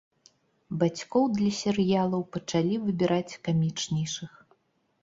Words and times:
Бацькоў 0.83 1.27
для 1.35 1.51
серыялаў 1.59 2.25
пачалі 2.39 2.75
выбіраць 2.87 3.39
камічнейшых. 3.51 4.31